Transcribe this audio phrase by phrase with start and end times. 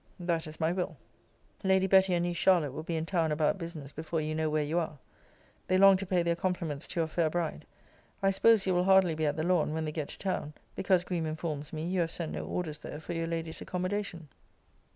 [0.19, 0.97] That is my will.
[1.63, 4.63] Lady Betty and niece Charlotte will be in town about business before you know where
[4.63, 4.97] you are.
[5.67, 7.67] They long to pay their compliments to your fair bride.
[8.23, 11.03] I suppose you will hardly be at The Lawn when they get to town; because
[11.03, 14.29] Greme informs me, you have sent no orders there for your lady's accommodation.